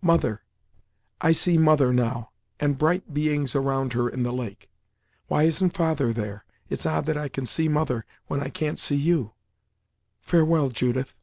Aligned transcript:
"Mother 0.00 0.40
I 1.20 1.32
see 1.32 1.58
Mother, 1.58 1.92
now, 1.92 2.30
and 2.58 2.78
bright 2.78 3.12
beings 3.12 3.54
around 3.54 3.92
her 3.92 4.08
in 4.08 4.22
the 4.22 4.32
lake. 4.32 4.70
Why 5.26 5.42
isn't 5.42 5.74
father 5.76 6.10
there? 6.10 6.46
It's 6.70 6.86
odd 6.86 7.04
that 7.04 7.18
I 7.18 7.28
can 7.28 7.44
see 7.44 7.68
Mother, 7.68 8.06
when 8.26 8.40
I 8.40 8.48
can't 8.48 8.78
see 8.78 8.96
you! 8.96 9.32
Farewell, 10.22 10.70
Judith." 10.70 11.14